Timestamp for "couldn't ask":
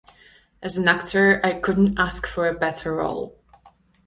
1.53-2.25